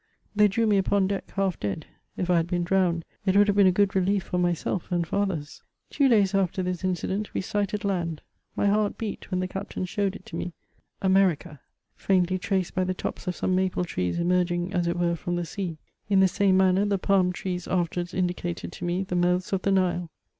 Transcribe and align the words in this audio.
They 0.35 0.47
drew 0.47 0.65
me 0.65 0.79
upon 0.79 1.09
deck 1.09 1.29
half 1.35 1.59
dead: 1.59 1.85
if 2.17 2.27
I 2.27 2.37
had 2.37 2.47
been 2.47 2.63
drowned 2.63 3.05
it 3.23 3.37
would 3.37 3.47
have 3.47 3.55
been 3.55 3.67
a 3.67 3.71
good 3.71 3.95
relief 3.95 4.23
for 4.23 4.39
myself 4.39 4.91
and 4.91 5.05
for 5.05 5.17
others! 5.17 5.61
Two 5.91 6.07
days 6.09 6.33
after 6.33 6.63
this 6.63 6.83
accident 6.83 7.31
we 7.35 7.41
sighted 7.41 7.85
land. 7.85 8.23
My 8.55 8.65
heart 8.65 8.97
beat 8.97 9.29
when 9.29 9.41
the 9.41 9.47
captain 9.47 9.85
showed 9.85 10.15
it 10.15 10.25
to 10.25 10.35
me; 10.35 10.53
America! 11.03 11.59
faintly 11.95 12.39
traced 12.39 12.73
by 12.73 12.83
the 12.83 12.95
tops 12.95 13.27
of 13.27 13.35
some 13.35 13.53
maple 13.53 13.85
trees 13.85 14.17
emerging, 14.17 14.73
as 14.73 14.87
it 14.87 14.97
were, 14.97 15.15
from 15.15 15.35
the 15.35 15.45
sea. 15.45 15.77
In 16.09 16.19
the 16.19 16.27
same 16.27 16.57
manner 16.57 16.83
the 16.85 16.97
palm 16.97 17.31
trees 17.31 17.67
afterwards 17.67 18.15
indicated 18.15 18.71
to 18.71 18.83
me 18.85 19.03
the 19.03 19.13
mouths 19.13 19.53
of 19.53 19.61
the 19.61 19.71
Nile. 19.71 20.09